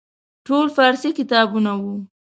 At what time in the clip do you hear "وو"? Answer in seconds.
1.81-1.95